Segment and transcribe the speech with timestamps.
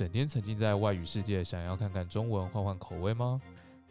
[0.00, 3.38] 整天沉浸在外语世界，想要看看中文换换口味吗？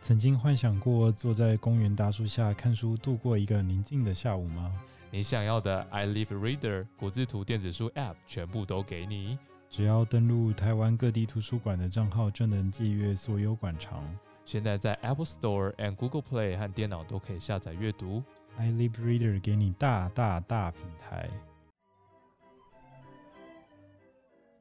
[0.02, 4.74] 曾经幻想过坐在公园大树下看书，度过一个宁静的下午吗？
[5.12, 9.37] 你想要的 I Live Reader 国字图电子书 App 全部都给你。
[9.69, 14.04] 只要登录台湾各地图书馆的账号，就能借阅所有馆藏。
[14.46, 18.23] 现在在 Apple Store and Google Play 和电脑都可以下载阅读。
[18.58, 21.30] i Live Reader 给你大大大平台。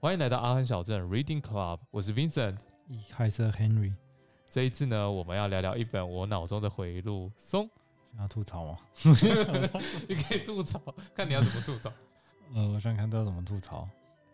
[0.01, 2.57] 欢迎来到阿亨小镇 Reading Club，我是 Vincent。
[2.87, 3.93] 一嗨色 Henry，
[4.49, 7.33] 这一次呢，我们要聊聊一本我脑中的回忆录。
[7.37, 7.69] 松，
[8.13, 8.79] 想要吐槽吗？
[10.09, 10.81] 你可以吐槽，
[11.17, 11.93] 看你要怎么吐槽。
[12.55, 13.89] 呃，我想看到怎么吐槽。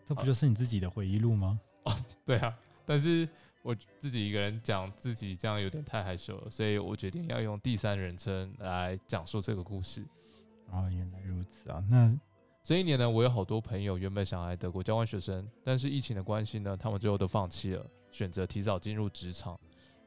[0.05, 1.59] 这不就是你自己的回忆录吗？
[1.85, 3.27] 哦 对啊，但是
[3.63, 10.05] 我自己一个人讲自己这样有点太害羞了，所以我决定要用第三人称来讲述这个故事。
[10.69, 11.83] 哦，原来如此啊。
[11.89, 12.15] 那
[12.65, 19.55] 这一年呢，我有好多朋友原本想来德国交换学生，但是疫情的关系呢，他们最后都放弃了，选择提早进入职场。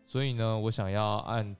[0.05, 1.57] 所以呢，我想要按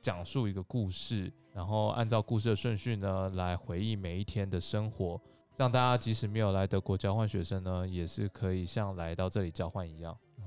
[0.00, 5.20] 讲述一个故事，然后按照故事的顺序呢，来回忆每一天的生活，
[5.56, 10.16] 让大家即使没有来德国交换学生呢，也是可以像来到这里交换一样。
[10.36, 10.44] 哦，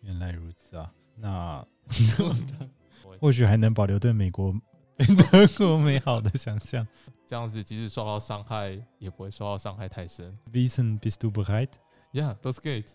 [0.00, 0.90] 原来如此啊。
[1.14, 1.62] 那
[3.20, 4.54] 或许还能保留对美国、
[5.30, 6.86] 德国美好的想象。
[7.26, 10.36] 这样子，即使受到伤害，也不会受到伤害太深。
[10.52, 12.88] Wissen bist du bereit？Yeah, that's great.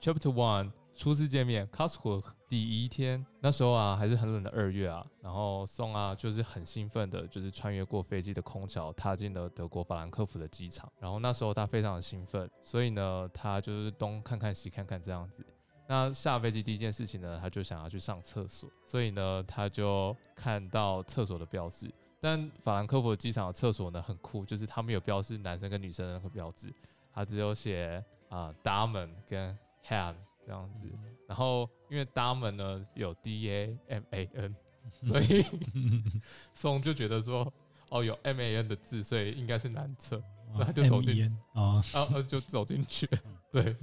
[0.00, 10.90] Chapter One，初次见面 c a s t w o r k 第一天，那时候啊还是很冷的二月啊，然后宋啊就是很兴奋的，就是穿越过飞机的空桥，踏进了德国法兰克福的机场。
[10.98, 15.46] 然后那时候他非常的兴奋，所以呢，他就是东看看西看看这样子。
[15.90, 21.92] 那下飞机第一件事情呢，他就想要去上厕所，所以呢，他就看到厕所的标志。
[22.20, 26.72] 但法兰克福的机场的厕所呢很酷，就是他没有标示男生跟女生的那个标志，
[27.12, 30.14] 它只有写啊 Damen 跟 Han
[30.46, 30.88] 这样子。
[31.26, 34.54] 然后因为 Damen 呢有 D A M A N，
[35.02, 35.44] 所以
[36.54, 37.52] 松就觉得说
[37.88, 40.22] 哦有 M A N 的字，所以应该是男厕，
[40.52, 43.10] 那他就走进啊，然后就走进去，
[43.50, 43.76] 对。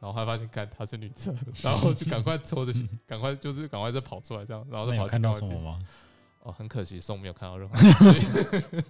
[0.00, 2.72] 然后还发现，看她是女厕，然后就赶快抽着，
[3.06, 5.78] 赶快就是赶快再跑出来，这样，然后再跑去看到什么吗？
[6.42, 7.76] 哦，很可惜，宋没有看到任何。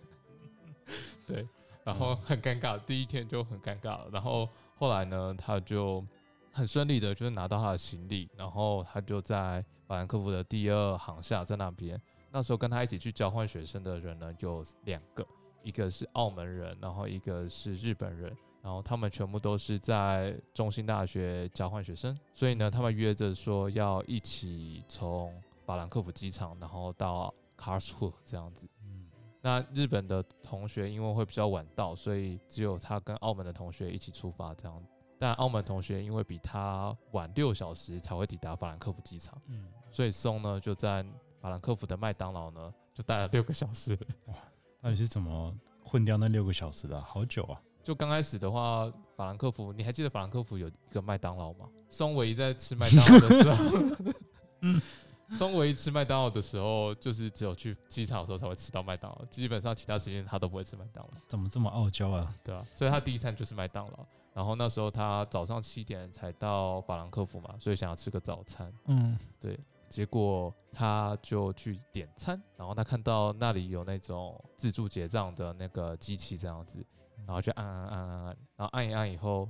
[1.26, 1.46] 对，
[1.84, 4.08] 然后很尴尬，第一天就很尴尬了。
[4.12, 6.04] 然后后来呢，他就
[6.52, 12.00] 很顺利的，就是拿到他的行李，然后他就在法兰克福的第二航厦在那边。
[12.30, 15.26] 那时候跟他一起去交换学生的人呢有两个，
[15.62, 18.30] 一个是澳门人，然后一个是日本人。
[18.68, 25.32] 然后他们全部都是在中心大学交换学生，所以呢，他们约着说要一起从
[25.64, 28.68] 法兰克福机场，然后到 Karlsruhe 这样子。
[28.82, 29.06] 嗯，
[29.40, 34.82] 那日本的同学因为会比较晚到，所以只有他跟澳门的同学一起出发这样。
[35.18, 41.02] 但澳门同学因为比他晚六小时才会抵达法兰克福机场，嗯，所以松呢就在
[41.40, 43.98] 法兰克福的麦当劳呢就待了六个小时。
[44.26, 44.34] 哇
[44.82, 47.04] 到底是怎么混掉那六个小时的啊？
[47.08, 47.62] 好久啊！
[47.88, 51.66] 就刚开始的话，法兰克福，你还记得法兰克福有一个麦当劳吗？
[51.88, 54.12] 松维在吃麦当劳的时候
[54.60, 54.82] 嗯，
[55.32, 62.28] 松维吃麦当劳的时候，就是只有去机场的时候才会吃到麦当劳，基本上其他时间他都不会吃麦当劳，怎么这么傲娇啊？
[62.44, 64.06] 对啊，所以他第一餐就是麦当劳。
[64.34, 76.84] 然后那时候他早上七点才到法兰克福嘛，所以想要吃个早餐，嗯，对结果他就去点餐，然后他看到那里有那种自助结账的那个机器这样子，
[77.28, 79.46] 然后就按按按按按，然后按一按以后，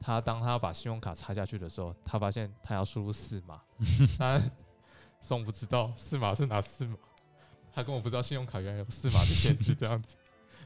[0.00, 3.60] 他当他把信用卡插下去的时候，他发现他要输入四码，
[4.16, 4.40] 他
[5.20, 6.96] 宋不知道四码是哪四码，
[7.70, 10.16] 他根本不知道信用卡原来有四码的限制这样子，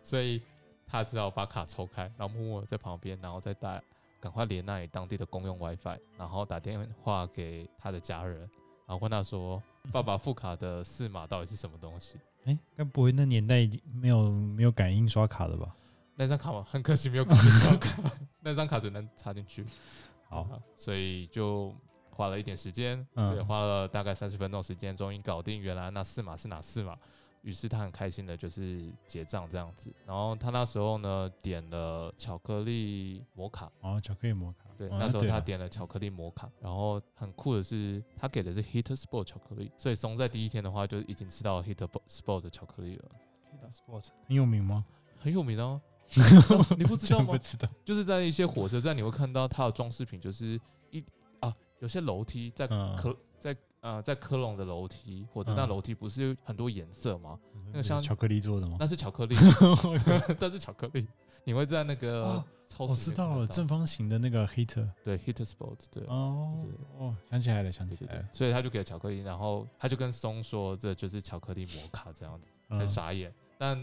[0.05, 0.41] 所以
[0.87, 3.83] 他只好把卡抽开，然后默默在旁边，然后再打
[4.21, 8.49] 赶快连那里当地的公用 WiFi，然后打电话给他的家人。
[8.87, 9.61] 然后问他说
[9.91, 15.75] ：“爸爸副卡的四码到底是什么东西哎，该不会那年代已经没有没有感应刷卡了吧？？”
[16.17, 17.35] 那张卡嘛，很可惜没有卡，
[18.41, 19.65] 那张卡只能插进去。
[20.29, 21.75] 好，啊，所以就
[22.11, 26.97] 花了一点时间，嗯对，花了大概三十分钟时间，终于搞定原来那四码是哪四码。
[27.43, 29.93] 于是他很开心的就是结账这样子。
[30.07, 43.05] 然后他那时候呢点了巧克力摩卡，哦，巧克力摩卡，对，哦那时候他啊点了巧克力摩卡，然后很酷的是，他给的是 Hit Sport 巧克力，所以松在第一天的话就已经吃到 Hit Sport 的巧克力了
[43.53, 44.83] ，Hit Sport 很有名吗？
[45.19, 45.79] 很有名哦。
[46.79, 47.39] 你不知道吗不？
[47.39, 47.69] 知道。
[47.85, 50.61] 就是在一些火车站你会看到它的装饰品，就是
[50.91, 51.03] 一
[51.41, 57.39] 啊，有些楼梯在嗯，科在呃在科隆的楼梯，火车站嗯楼梯不是有很多颜色吗？
[57.73, 58.77] 那个像巧克力做的吗？
[58.79, 59.35] 那是巧克力，
[60.39, 61.07] 那是巧克力。
[61.47, 73.31] 你会在那个哦超我知道了，正方形的那个 heater，对 heater spot，对哦对哦，想起来了，想起来了，，所以他就给了巧克力，然后他就跟松说这就是巧克力摩卡这样子，很嗯傻眼。
[73.59, 73.79] 但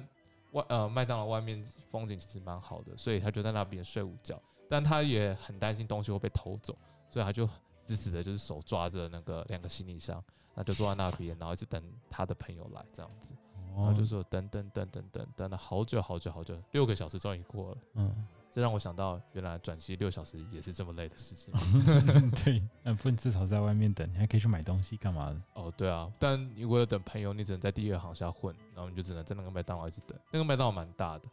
[0.51, 6.77] 外呃麦当劳外面风景其实蛮好的，所以他就在那边睡午觉，但他也很担心东西会被偷走，
[7.09, 7.48] 所以他就
[7.88, 13.33] 死死的就是手抓着那个两个行李箱，那就坐在那边，然后一直等他的朋友来这样子，
[13.75, 13.94] 然后哦。
[13.94, 17.77] 就说等等等等等等了好久好久好久，六个小时终于过了。
[17.95, 21.53] 嗯，这让我想到，原来转机六小时也是这么累的事情。
[22.44, 25.42] 对，那不，你至少在外面等，你还可以去买东西干嘛的？
[25.53, 30.19] 哦，对啊，但你为了等朋友，你只能在第二航下混，然后你就只能在那个麦当劳一直等。
[30.31, 31.30] 那个麦当劳蛮大的。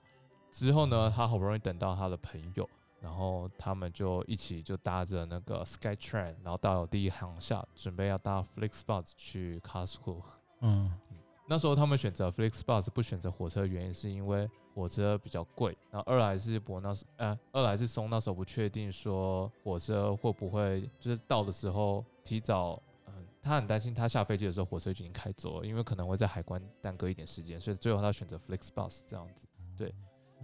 [0.52, 2.68] 之后呢，他好不容易等到他的朋友，
[3.00, 10.22] 然后他们就一起就搭着那个 Sky Train，然后到了第一航下，准备要搭 Flixbus 去 Costco。
[10.60, 10.92] 嗯
[11.48, 29.46] 那时候他们选择 Flixbus 不选择火车，原因是因为火车比较贵，然后二来是博那时，呃，二来是松那时候不确定说火车会不会就是到的时候提早，嗯、他很担心他下飞机的时候火车就已经开走了，因为可能会在海关耽搁一点时间，所以最后他选择 Flixbus 这样子。
[29.74, 29.94] 对，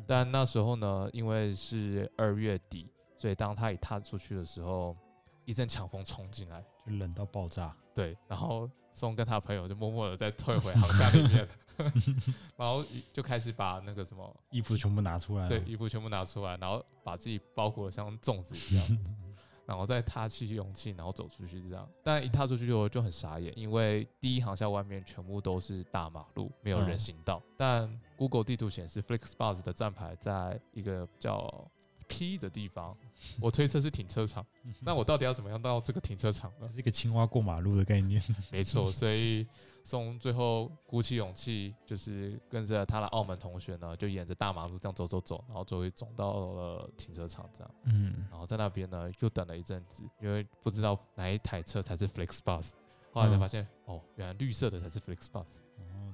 [0.07, 4.97] 但那时候呢，因为是二月底，所以当他一踏出去的时候，
[5.45, 7.77] 一阵强风冲进来，就冷到爆炸。
[7.95, 11.47] 对，然后松跟他朋友就默默的再退回航厦里面，
[12.57, 12.83] 然后
[13.13, 18.99] 就开始把那个什么衣服全部拿出来，对衣服全部拿出来，然后把自己包裹得像粽子一样，
[19.67, 21.89] 然后再踏起勇气，然后走出去这样。
[22.03, 27.43] 但一踏出去就就很傻眼，因为第一航厦外面全部都是大马路，没有人嗯行道。
[27.57, 31.69] 但 Google 地图显示 Flixbus 的站牌在一个叫
[32.09, 32.97] P 的地方，
[33.41, 34.45] 我推测是停车场。
[34.81, 36.75] 那我到底要怎么样到这个停车场呢这？
[36.75, 38.23] 是一个青蛙过马路的概念。
[38.51, 39.47] 没错，所以
[39.85, 47.75] 宋最后鼓起勇气，就是跟着他的澳门同学呢，就沿着大马路这样走走走，然后终于走到了停车场这样。
[47.85, 52.71] 嗯，然后在那边呢又等了一阵子，因为不知道哪一台车才是 FlexBus，
[53.13, 55.64] 后来才嗯发现、哦，原来绿色的才是 FlexBus，哦，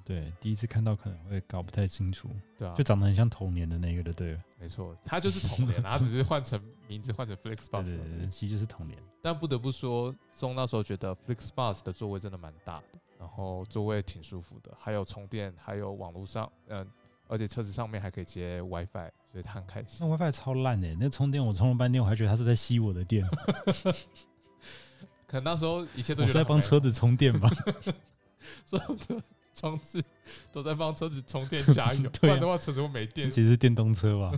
[0.04, 8.28] 对，第一次看到可能会搞不太清楚，对啊就，长得很像童年的那个的，对了，没错，他就是童年，它只是换成名字换成 FlexBus。
[8.30, 8.98] 其实就是童年。
[9.22, 12.84] 但不得不说，松那时候觉得 FlixBus 的座位真的蛮大的，
[13.18, 16.86] 然后座位挺舒服的，还有充电，还有网络上，嗯、
[17.28, 20.16] 而且车子上面还可以接 WiFi，所以他很开心那。
[20.16, 23.24] WiFi 超烂的，那充电我充了半天，我还觉得他是在吸我的电
[25.26, 27.48] 可能那时候一切都我是在帮车子充电吧？
[29.52, 30.02] 装置
[30.52, 33.30] 都在帮车子充电加油， 不然的话车子会没电。
[33.30, 34.32] 其实是电动车吧？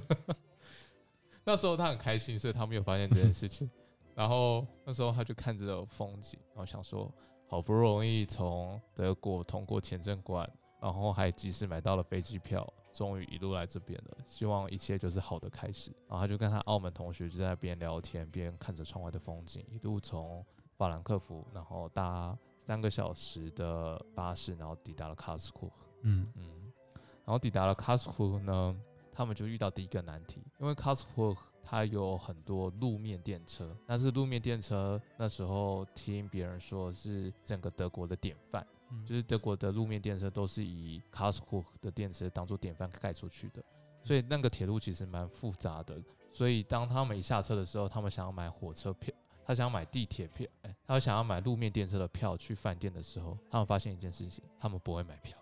[1.44, 3.70] 那时候他很开心，所以他没有发现这件事情。
[4.14, 7.12] 然后那时候他就看着风景，然后想说，
[7.48, 10.48] 好不容易从德国通过签证关，
[10.80, 14.18] 然后还及时买到了飞机票，终于一路来这边了。
[14.28, 15.90] 希望一切就是好的开始。
[16.08, 20.44] 然后他就跟他澳门同学就在那边聊天，边看着窗外的风景，一路从
[20.76, 25.70] 法兰克福，然后搭三个小时的巴士，然后抵达了卡斯库。
[26.02, 26.72] 嗯，嗯，
[27.24, 28.76] 然后抵达了 Costco 呢，
[29.12, 43.62] 他们就遇到第一个难题，因为 Costco 它有很多路面电车，但是路面电车那时候听别人说是整个德国的典范，嗯就是德国的路面电车都是以 Costco 的电车当做典范盖出去的，
[44.02, 46.02] 所以那个铁路其实蛮复杂的，
[46.32, 49.14] 所以当他们一下车的时候，他们想要买火车票。
[49.44, 55.36] 他想要买地铁票，哎、他想要买路面电车的票去饭店的时候，他们发现一件事情，他们不会买票。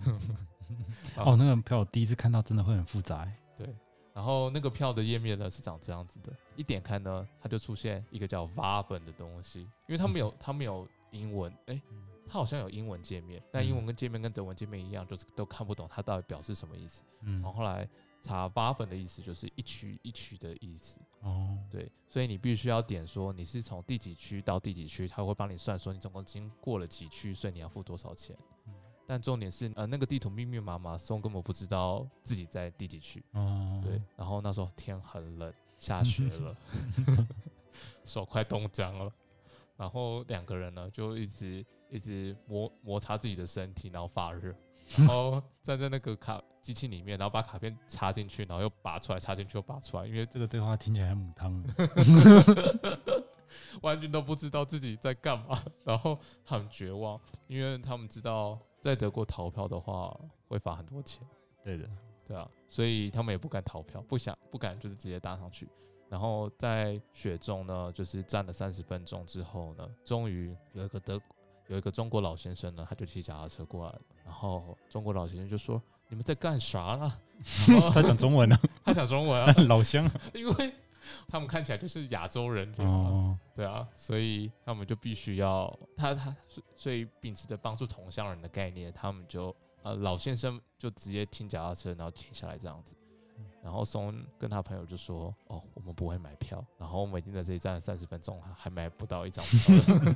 [1.24, 3.74] 哦，那个票我第一次看到真的会很复杂欸，对，
[4.12, 11.80] 然后那个票的页面呢是长这样子的，一点开呢，它就出现一个叫 Vaben 的东西，因为他们有 他们有英文，诶，
[12.26, 17.02] 它好像有英文界面，但英文跟界面跟德文界面一样，就是都看不懂它到底表示什么意思。
[17.22, 17.88] 嗯然后，后来
[18.22, 28.36] 查 Vaben 的意思就是一区一区的意思，哦，对，所以你必须要点说你是从第几区到第几区，他会帮你算说你总共经过了几区，所以你要付多少钱。
[28.66, 28.74] 嗯
[29.10, 33.24] 但重点是，呃，那个地图密密麻麻，松根本不知道自己在第几区。
[33.32, 36.54] 哦，对，然后那时候天很冷，下雪了，
[38.04, 39.10] 手快冻僵了。
[39.78, 44.54] 然后两个人呢就一直一直摩摩擦自己的身体，然后发热，
[44.98, 51.64] 然后站在那个卡机器里面，然后把卡片插进去，然后又拔出来，插进去又拔出来，因为这个对话听起来很母汤。
[53.80, 60.14] 完全都不知道自己在干嘛，然后很绝望，因为他们知道在德国逃票的话
[60.48, 61.26] 会罚很多钱。
[61.64, 61.88] 对的，
[62.26, 65.68] 对啊，所以他们也不敢逃票，不想不敢就是直接搭上去。
[66.10, 71.20] 然后在雪中呢，就是站了三十分钟之后呢，终于有一个德
[71.68, 74.00] 有一个中国老先生呢，他就骑脚踏车过来了。
[74.24, 77.12] 然后中国老先生就说：“你们在干啥呢？”
[77.94, 80.74] 他讲中文啊， 他讲中文啊， 老乡啊因为
[81.28, 82.90] 他们看起来就是亚洲人，对吧？
[82.90, 92.92] 哦，对啊，所以他们就必须要他他所所以秉持着帮助同乡人的概念，他们就呃老先生就直接停脚踏车，然后停下来这样子。
[93.62, 100.14] 然后松跟他朋友就说：“哦，我们不会买票，然后我们已经在这里站了三十分钟，了还买不到一张票。”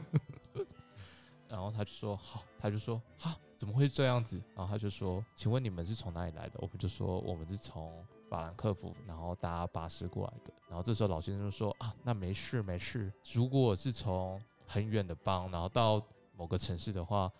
[1.52, 7.92] 然后他就说：“好。”他就说：“啊，怎么会这样子？”然后他就说：“请问你们是从哪里来的？”我们就说：“我们是从
[8.30, 13.12] 法兰克福，然后搭巴士过来的。”然后这时候老先生就说：“啊，那没事没事。
[13.34, 16.02] 如果是从很远的邦，然后到
[16.34, 17.30] 某个城市的话，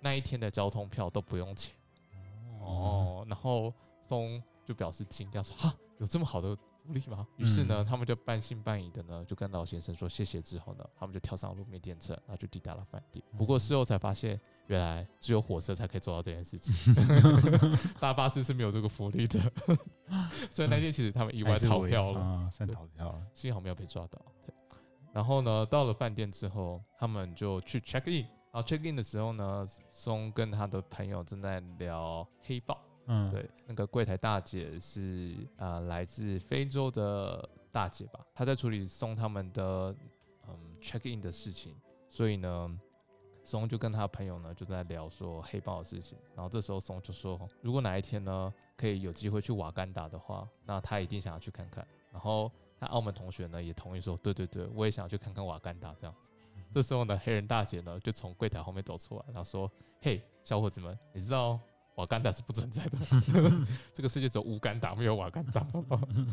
[0.00, 1.74] 那一天的交通票都不用钱。”
[2.60, 3.72] 哦，然后
[4.06, 13.24] 松就表示惊讶说：“哈，有这么好的福利吗？”于是呢，嗯他们就半信半疑的呢，就跟老先生说谢谢之后呢，他们就跳上路面电车，然后就抵达了饭店。
[13.36, 16.94] 不过事后才发现，原来只有火车才可以做到这件事情，
[18.00, 19.40] 大巴士是没有这个福利的。
[20.50, 22.20] 所以那天其实他们意外逃票了。
[22.20, 23.26] 啊，算逃票了。
[23.32, 24.20] 幸好没有被抓到。
[24.44, 24.54] 对
[25.12, 28.26] 然后呢，到了饭店之后，他们就去 check in。
[28.52, 32.78] 然后 check in 的时候呢，松跟他的朋友正在聊黑豹。
[33.06, 39.94] 嗯，对，那个柜台大姐是呃来自非洲的大姐吧，她在处理松他们的
[40.48, 41.74] 嗯 check in 的事情，
[42.08, 42.80] 所以呢。
[43.44, 51.84] 松就跟他朋友呢就在聊说黑豹的事情，然后这时候松就说，如果哪一天呢可以有机会去瓦干达的话，那他一定想要去看看。
[52.12, 56.28] 然后他澳门同学呢也同意说，对对对，我也想要去看看瓦干达这样子。
[56.72, 59.68] 这时候呢，黑人大姐呢就从柜台后面走出来，然后说
[60.00, 61.58] ：“嘿，小伙子们，你知道
[61.96, 62.98] 瓦干达是不存在的，
[63.92, 65.60] 这个世界只有乌干达，没有瓦干达。”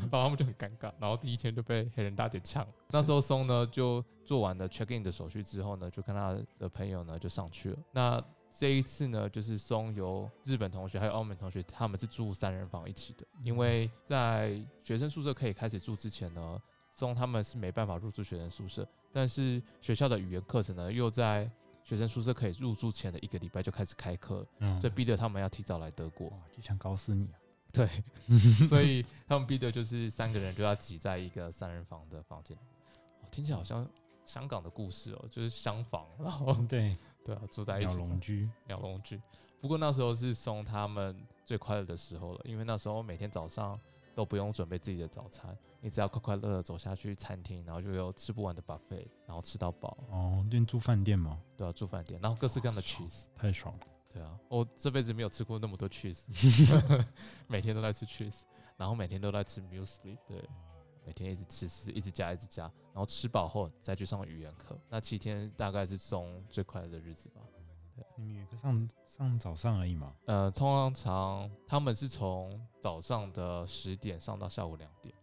[0.10, 2.66] 然后他们就很尴尬，然后第一天就被黑人大姐呛。
[2.90, 7.78] 那时候松呢就做完了 check in 的手续之后呢，就跟他的朋友呢就上去了。
[7.92, 8.24] 那
[8.54, 16.62] 这一次呢，就是松由日本同学还有澳门同学，他们是住三人房一起的，因为在学生宿舍可以开始住之前呢，
[16.96, 21.50] 松他们是没办法入住学生宿舍，但是学校的语言课程呢，又在
[21.90, 24.46] 学生宿舍可以入住前的一个礼拜就开始开课
[24.80, 26.28] 所以逼得他们要提早来德国。
[26.28, 27.40] 哇，就想搞死你啊！
[27.74, 27.88] 对，
[28.68, 32.56] 所以他们逼的就是三个人就要挤在一个三人房的房间。
[33.24, 33.88] 哦，听起来好像
[34.24, 39.20] 香港的故事哦，就是厢房，然后对，对啊，住在一鸟起笼居，鸟笼居。
[39.60, 43.80] 不过那时候是送他们最快乐的时候了，因为那时候每天早上
[44.14, 53.88] 都不用准备自己的早餐，你只要快快乐乐走下去餐厅，然后就有吃不完的 buffet，然后吃到饱，哦，就住饭店嘛，对啊，住饭店，然后各式各样的 cheese，太爽了。
[54.12, 56.24] 对啊，我这辈子没有吃过那么多 cheese，
[57.48, 58.42] 每天都在吃 cheese，
[58.76, 60.44] 然后每天都在吃 muesli，对，
[61.06, 67.42] 每天一直吃吃，一直加一直加，然后吃饱后再去上语言课，那七天大概是中最快乐的日子吧。
[68.16, 75.14] 你们有个上上早上而已嘛，呃，通常他们是从早上的十点上到下午两点，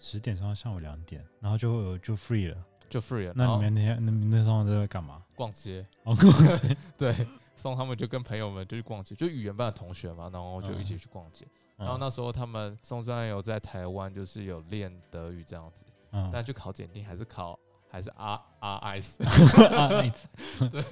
[0.00, 2.64] 十点上到下午两点，然后就就 free 了。
[2.88, 3.32] 就 free 了。
[3.36, 5.22] 那你们那天那那时候都在干嘛？
[5.36, 6.16] 逛街，哦，
[6.96, 11.46] 对，送他们就跟朋友们就去逛街，就语言班的同学嘛，然后就一起去逛街。
[11.76, 17.58] 然后那时候他们宋张有在台湾就是有练德语这样子，嗯，但去考检定还是考
[17.90, 19.22] 还是 R R I S。
[19.68, 20.26] 啊，那一次，
[20.70, 20.82] 对，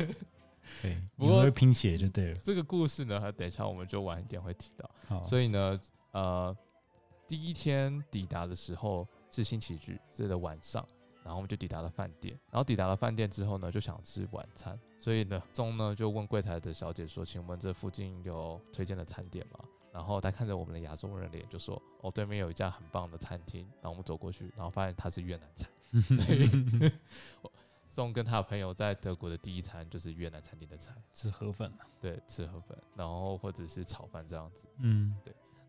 [0.82, 2.36] 对，不过会拼写就对了。
[2.36, 5.22] 这个故事呢，等一下我们就晚一点会提到。
[5.24, 5.80] 所以呢，
[6.12, 6.56] 呃，
[7.28, 10.86] 第一天抵达的时候是星期日，是的晚上，
[11.24, 12.38] 然后我们就抵达了饭店。
[12.50, 19.58] 然后抵达了饭店之后呢，就想吃晚餐，所以呢，中呢就问柜台的小姐说：“请问这附近有推荐的餐点吗？”
[19.92, 25.68] 然后她看着我们的亚洲人脸就说：“哦，对面有一家很棒的餐厅。”然后我们走过去，然后发现它是越南菜，
[26.00, 26.92] 所以
[27.88, 31.86] 宋跟他的朋友在德国的第一餐就是越南餐厅的菜，吃河粉啊。
[31.98, 34.60] 对，吃河粉，然后或者是炒饭这样子。
[34.78, 35.16] 嗯，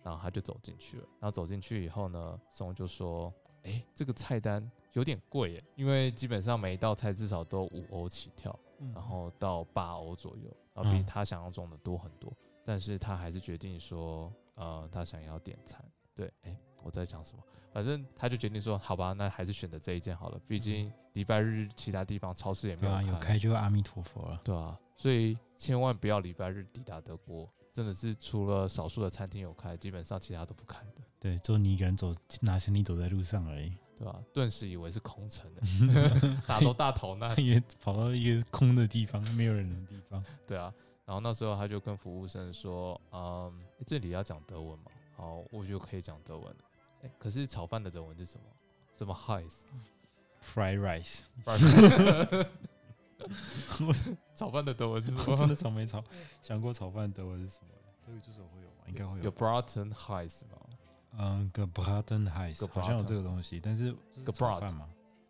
[0.08, 1.04] 然后他就走进去了。
[1.20, 3.34] 然后走进去以后呢，松就说
[3.64, 12.32] ：“哎，这个菜单有点贵耶，因为基本上每一道菜至少都五欧起跳，嗯然后到八欧左右，然后比嗯他想象中的多很多。
[12.64, 15.84] 但是他还是决定说，呃，他想要点餐。
[16.16, 17.44] 对，哎，我在讲什么？
[17.74, 20.40] 反正他就决定说，好吧，那还是选择这一件好了。
[20.48, 24.40] 毕竟礼拜日其他地方超市也没对啊，有开，开就阿弥陀佛了。
[24.44, 27.48] 对啊，所以千万不要礼拜日抵达德国。
[27.78, 30.94] 真的是除了少数的餐厅有开，基本上其他都不开的。
[31.20, 35.62] 对，就你一个人走，拿行李走在路上而已，对吧、顿时以为是空城的，
[36.48, 37.38] 大都大逃难。
[37.38, 40.26] 也跑到一个空的地方，没有人的地方。
[40.48, 40.74] 对啊，
[41.06, 44.86] 然后那时候他就跟服务生说：“嗯，诶这里要讲德文嘛？
[45.16, 46.64] 好，我就可以讲德文了。
[47.04, 48.46] 哎，可是炒饭的德文是什么？
[48.98, 51.20] 什么 highs？Fried rice，
[54.36, 55.48] 炒饭的德文是什么 真么？
[55.50, 56.04] 的从没炒
[56.42, 57.68] 想过炒饭德文是什么。
[58.06, 58.84] 德语助手会有吗？
[58.88, 59.32] 应该会有有。
[59.32, 60.58] Braten Heis 吗？
[61.20, 64.90] 嗯 g b r a t e n h e i s 好像有这个东西，但是这是 Gebrat 炒饭嘛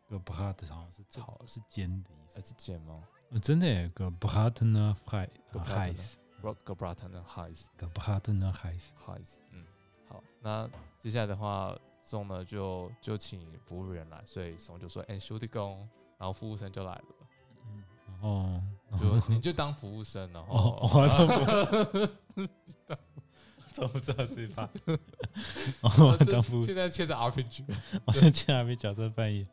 [0.09, 2.41] g b r a t 好像是炒是煎的意思。
[2.41, 8.69] 是煎吗呃真的 e e Gebraten s Bra- Gebraten Heis g b r a t e n h
[8.69, 9.65] e i s Heis，嗯，
[10.07, 15.87] 好，那接下来的话，送呢就就请服务员来，所以宋就说：“哎、兄弟工。”
[16.19, 17.03] 然后服务生就来了，
[18.23, 22.47] 嗯，然后然就你就当服务生，哦哦这
[23.73, 24.63] 怎么不知道这一趴？
[25.81, 27.63] 哦，这当服务现在切着 RPG，
[28.05, 29.47] 我现在还没角色翻译，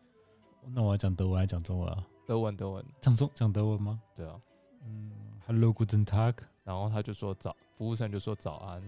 [0.73, 2.07] 那我要讲德文还是讲中文啊？
[2.27, 4.01] 德文德文，讲中讲德文吗？
[4.17, 4.41] 对啊。
[4.87, 5.13] 嗯
[5.47, 6.37] ，Hello, guten Tag.
[6.63, 8.83] 然后他就说早，服务生就说早安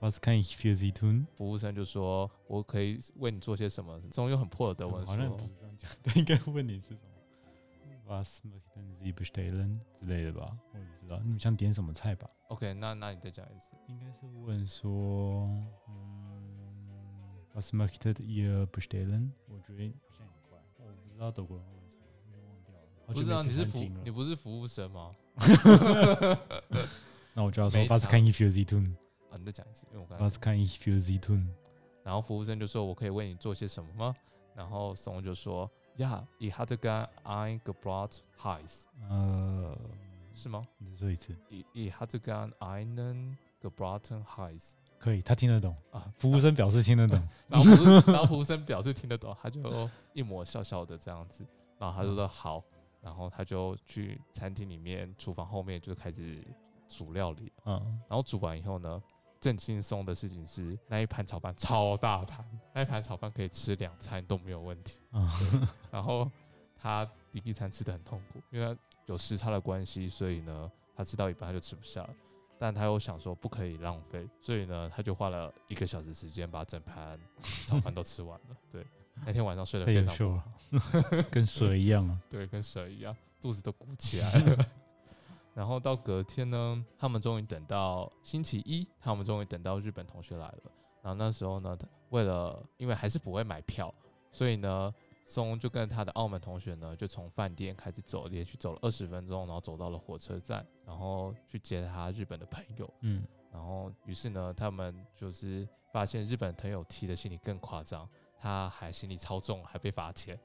[0.00, 1.26] ，Was kann ich für Sie tun？
[1.36, 4.00] 服务生就说我可以为你做些什么。
[4.10, 7.00] 总用很破的德文好像不是这样讲，他应该问你是什么
[8.08, 10.56] ？Was möchten Sie bestellen 之类的吧？
[10.72, 13.70] 我也不知道，你们想点什么菜吧？：“OK，那那你再讲一次。
[13.86, 15.46] 应该是问说，
[15.88, 19.30] 嗯，Was möchtet ihr bestellen？
[19.48, 22.80] 我觉得好像很快，我不知道德国人会问什么，有点忘掉了。
[23.06, 25.14] 好久不是啊，没吃你是服厅了你不是服务生吗？
[27.34, 31.46] 那我就要说没 Was 差 kann ich für Sie tun？Was 啊，你再讲一次，因为我刚才 kann ich für Sie tun？
[32.02, 34.16] 然后服务生就说：“我可以为你做些什么吗？”
[34.56, 39.76] 然后松就说：“Ja, ich hatte gern ein Gebrat Heiß，呃，
[40.32, 47.20] 是吗你再说一次，？Ich ich hatte gern einen gebraten Heiß 可以，他听得懂，啊。”服务生表示听得懂。
[47.48, 49.60] 然后服务然后服务生表示听得懂，他就
[50.12, 51.44] 一抹笑笑的这样子，
[51.78, 52.62] 然后他就说好，
[53.02, 56.40] 然后他就去餐厅里面厨房后面就开始
[56.86, 59.02] 煮料理，嗯，然后煮完以后呢，
[59.40, 64.98] 正轻松的事情是那一盘炒饭超大盘，那一盘炒饭可以吃两餐都没有问题。
[65.12, 66.30] 嗯然后
[66.76, 72.10] 他第一餐吃的很痛苦，因为他有时差的关系，所以呢，他吃到一半他就吃不下了。
[72.60, 77.16] 但他又想说不可以浪费，所以呢，他就花了一个小时时间把整盘
[77.66, 78.56] 炒饭都吃完了。
[78.68, 78.84] 对，
[79.24, 80.42] 那天晚上睡得非常好，，
[81.30, 82.20] 跟蛇一样啊。
[82.28, 84.66] 对，跟蛇一样，肚子都鼓起来 了。
[85.54, 90.62] 然后到隔天呢，他们终于等到星期一，他们终于等到日本同学来了。
[91.02, 91.76] 然后那时候呢，
[92.10, 93.92] 为了因为还是不会买票，
[94.30, 94.92] 所以呢，
[95.26, 102.92] 松就跟他的澳门同学呢，就从饭店开始走，连续走了二十分钟，然后走到了火车站，然后去接他日本的朋友。
[103.00, 108.08] 嗯，然后于是呢，他们就是发现日本朋友提的行李更夸张，
[108.38, 110.38] 他还行李超重，还被罚钱。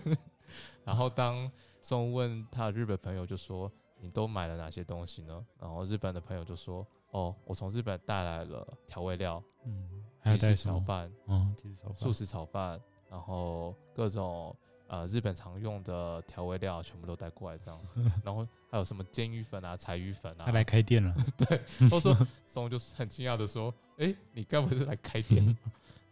[0.84, 10.78] 然后当松问他的日本朋友就说：“你都买了哪些东西呢？”然后日本的朋友就说：“哦，我从日本带来了调味料、嗯，还要鸡带什么？
[10.78, 12.12] 翅炒饭、嗯，鸡翅炒饭素。
[12.12, 12.80] 食炒饭，
[13.10, 14.54] 然后各种
[14.86, 18.00] 呃日本常用的调味料全部都带过来这样子。
[18.24, 21.14] 然后还有什么煎鱼粉啊、柴鱼粉啊，他来开店了。
[21.90, 25.54] 我说松就是很惊讶的说：“诶，你该不会是来开店的？”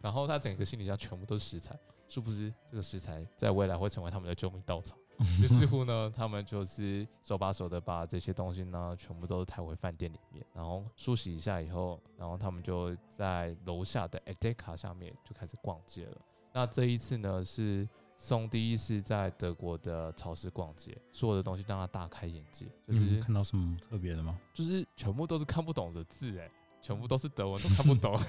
[0.01, 4.95] 然后他整个行李箱全部都是食材，殊不知这个食材在未来会成为他们的救命稻草。
[5.41, 16.17] 于是乎呢，他们就是手把手的把这些东西呢，全部都抬回饭店里面，然后梳洗一下以后，然后他们就在楼下的 Adeka 下面就开始逛街了。
[16.53, 24.39] 那这一次呢，是松第一次在德国的超市逛街，所有的东西让他大开眼界，就是嗯看到什么特别的吗？
[24.53, 26.49] 就是全部都是看不懂的字，哎，
[26.81, 28.19] 全部都是德文，都 看不懂。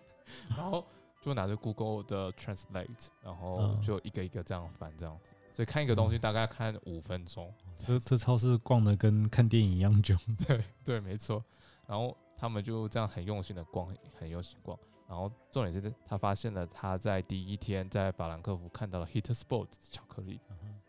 [0.48, 0.84] 然后
[1.20, 5.34] 就拿着 Google 的 Translate，然后嗯就一个一个这样翻，这样子。
[5.58, 7.52] 所以看一个东西大概看五分钟。
[7.76, 10.14] 这这超市逛的跟看电影一样久。
[10.46, 11.44] 对对，没错。
[11.84, 14.78] 然后他们就这样很用心的逛，很用心逛。
[15.08, 20.38] 然后重点是他发现了他在第一天在法兰克福看到了 Hit Sport 巧克力，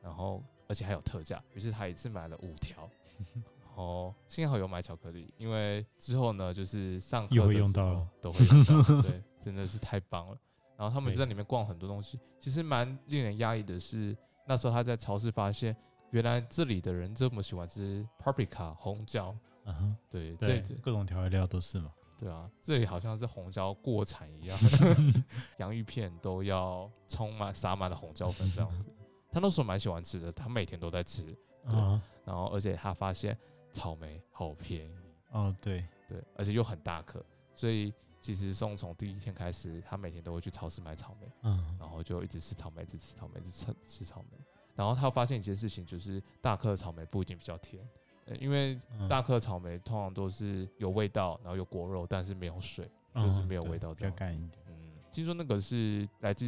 [0.03, 2.87] 然后而且还有特价，于是他一次买了五条。
[3.65, 10.37] 然后幸好有买巧克力，因为之后呢，就是上课用到了都会用到，对， 真的是太棒了。
[10.77, 14.15] 然后他们就在里面逛很多东西，其实蛮令人压抑的是，
[14.49, 15.77] 那时候他在超市发现，
[16.09, 19.35] 原来这里的人这么喜欢吃 paprika 红椒，
[19.65, 21.93] 嗯哼，对，对这，各种调味料都是嘛。
[22.17, 24.57] 对啊，这里好像是红椒过产一样，
[25.57, 28.91] 洋芋片都要充满撒满了红椒粉这样子。
[29.31, 31.23] 他那时候蛮喜欢吃的，他每天都在吃。
[31.69, 33.37] 对啊，然后而且他发现
[33.71, 44.37] 草莓好便宜，哦，对，对，而且又很大颗，所以其实宋从第一天开始，他每天都会去超市买草莓，嗯，然后就一直吃草莓，一直吃草莓，一直吃吃草莓。
[44.75, 47.87] 然后他发现一件事情，就是大颗的草莓不一定比较甜，
[48.25, 52.89] 呃因为嗯大颗的草莓通常都是有味道，然后有果肉，但是没有水。
[53.15, 54.63] 就是没有味道嗯比这样子较干一点。
[54.67, 56.45] 嗯，听说那个是来自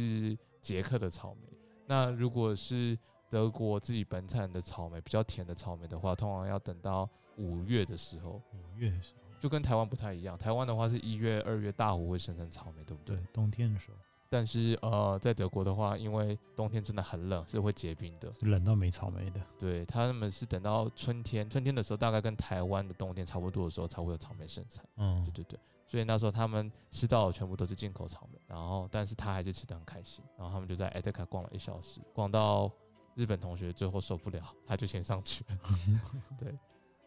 [0.60, 1.48] 捷克的草莓。
[1.86, 2.96] 那如果是
[3.28, 7.06] 德国自己本产的草莓，比较甜的草莓的话，通常要等到
[7.36, 10.38] 五月的时候，五月的时候，就跟台湾不太一样。
[10.38, 13.16] 台湾的话是一月、二月大湖会生成草莓，对不对？
[13.16, 13.96] 对，冬天的时候
[14.28, 18.32] 但是呃，在德国的话，因为冬天真的很冷，是会结冰的。
[18.42, 19.40] 冷到没草莓的。
[19.58, 24.84] 对，他们是等到春天，春天的时候大概跟台湾的冬天差不多的时候才会有草莓生产。
[24.96, 32.70] 嗯对，对对，所以那时候他们吃到的全部都是进口草莓，然后但是他还是吃得很开心，然后他们就在 e d 卡逛了一小时，逛到
[33.16, 35.58] 日本同学最后受不了，他就先上去了，
[36.38, 36.56] 对，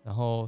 [0.04, 0.48] 然后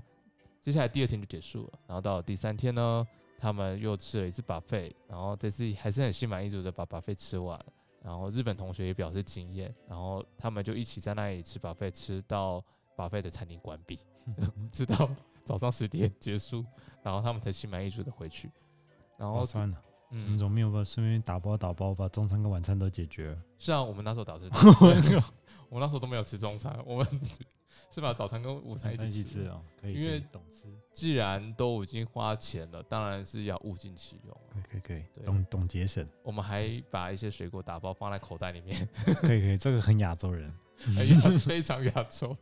[0.61, 7.59] 接下来第二天就结束了，然后到了第三天呢，他们又吃了一次 buffet，然后这次还是很心满意足的把 buffet 吃完，
[8.03, 12.63] 然后日本同学也表示惊艳，然后他们就一起在那里吃 buffet，吃到
[12.95, 13.99] buffet 的餐厅关闭，
[14.71, 15.09] 直到
[15.45, 16.65] 早上十点结束，
[17.01, 18.51] 然后他们才心满意足的回去。
[19.17, 23.37] 然后好，算了，我们嗯，总没有办法顺便打包打包，把中餐跟晚餐都解决了。
[23.57, 25.21] 是啊，我们那时候导致，对
[25.69, 27.21] 我那时候都没有吃中餐，我们
[27.89, 29.47] 是把早餐跟午餐一一起吃。
[29.47, 34.37] 哦，可以，因为懂吃，既然都已经花钱了，当然是要物尽其用。
[34.53, 38.87] 可以可以可以，对懂懂节省，我们还把一些水果打包放在口袋里面，
[39.21, 40.51] 可以可以，这个很亚洲人。
[41.39, 42.37] 非常亚洲人。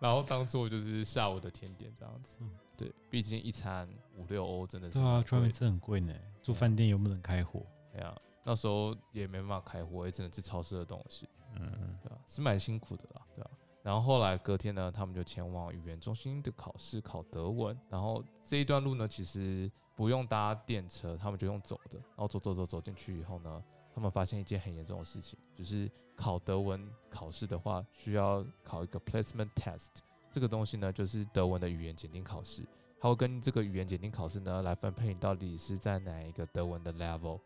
[0.00, 2.50] 然后当做就是下午的甜点这样子嗯。
[2.76, 7.64] 对，毕竟一餐五六欧真的是对啊，外面吃很贵呢，住饭店又不能开火。
[7.92, 13.50] 对啊，那时候也没办法开火，也只能吃超市的东西，嗯，对吧、是蛮辛苦的啦，对吧、
[13.82, 17.78] 然后后来隔天呢，他们就前往语言中心的考试，考德文。
[17.88, 21.98] 然后这一段路呢，其实不用搭电车，他们就用走的。
[21.98, 23.62] 然后走走走走进去以后呢，
[23.94, 29.88] 他们发现一件很严重的事情，就是考德文考试的话，需要考一个 placement test。
[30.30, 32.62] 这个东西呢，就是德文的语言检定考试，
[33.00, 37.40] 它会根据这个语言检定考试呢，来分配你到底是在哪一个德文的 level。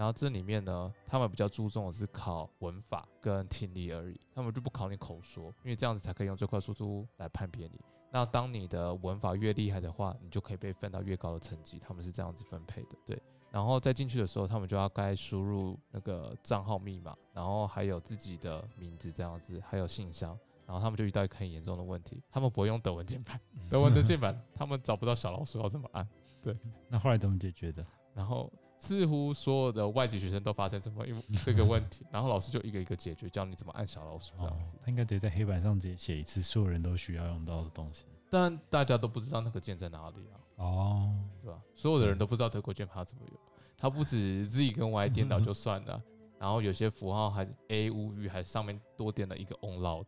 [0.00, 7.78] 然后这里面呢，他们比较注重的是考文法跟听力而已，他们就不考你口说，因为这样子才可以用最快速度来判别你。
[8.10, 13.22] 那当你的文法越厉害的话，你就可以被分到越高的成绩，他们是这样子分配的，对。
[13.50, 20.30] 然后再进去的时候，他们就要该输入那个账号密码，然后还有自己的名字这样子，还有信箱。
[20.64, 26.08] 然后他们就遇到一个很严重的问题，他们不会用德文键盘，德文的键盘他们找不到小老鼠要怎么按。
[26.40, 26.56] 对
[26.88, 27.84] 那后来怎么解决的？
[28.14, 31.12] 然后似乎所有的外籍学生都发生这么一
[31.44, 38.06] 这个问题，然后老师就一个一个解决，教你怎么按小老鼠这样哦子。，他应该得在黑板上直接写一次所有人都需要用到的东西。
[38.30, 41.60] 但大家都不知道那个键在哪里啊，哦，对吧？
[41.74, 43.38] 所有的人都不知道德国键盘要怎么用，
[43.76, 46.02] 它不止 Z 跟 Y 颠倒就算了，
[46.38, 50.06] 然后有些符号还 A 无语还上面多点了一个 on loud，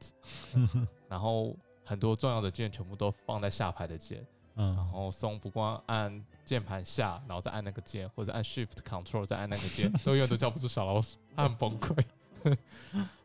[1.09, 1.55] 然后
[1.85, 12.05] 很多重要的键全部都放在下排的键，然嗯，后松不光按键盘下，然后再按那个键，或者按 Shift Control 再按那个键，都永远都叫不出小老鼠，他很崩溃。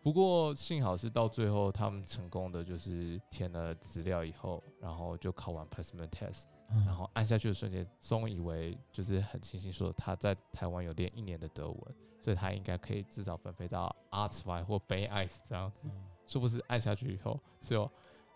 [0.04, 11.80] 不过幸好是到最后他们成功的，就是填了资料以后，然后就考完 placement test，嗯然后按下去的瞬间，松以为就是很庆幸说他在台湾有练一年的德文，
[12.22, 15.88] 所以他应该可以至少分配到 Arts Y 或 Bay Ice 这样子。
[16.28, 17.90] 殊不知按下去以后只有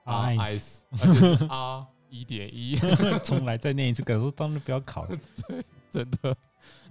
[0.03, 2.75] R Ice Ice，而且是 R 一点一。
[3.23, 5.17] 重来再念一次，可是当然不要考了。
[5.47, 6.35] 对真的。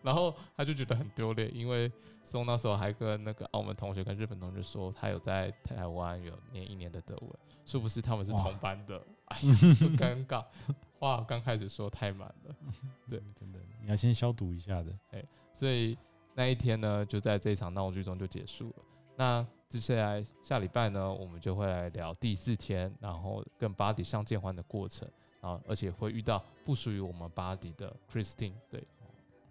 [0.02, 1.92] 然后他就觉得很丢脸，因为
[2.24, 7.30] 松那时候还跟那个澳门同学跟日本同学说，他有在台湾有念一年的德文，
[7.64, 10.44] 殊不知他们是同班的， 哎呀，就尴尬。
[10.98, 12.54] 话刚开始说太满了，
[13.09, 14.92] 对嗯，真的，你要先消毒一下的。
[15.12, 15.96] 哎所以
[16.35, 18.76] 那一天呢，就在这场闹剧中就结束了。
[19.16, 25.09] 那接下来下礼拜呢，我们就会来聊第四天，然后跟巴迪相见欢的过程，
[25.40, 28.83] 然后而且会遇到不属于我们巴迪的 Christine，对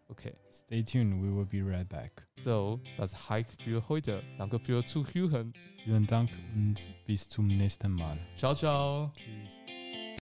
[0.10, 0.36] ，OK。
[0.51, 2.12] Stay tuned, we will be right back.
[2.43, 4.21] So, das Hike für heute.
[4.38, 5.53] Danke für Zuhören.
[5.86, 8.17] Vielen Dank und bis zum nächsten Mal.
[8.36, 9.13] Ciao, ciao.
[9.15, 9.68] Tschüss.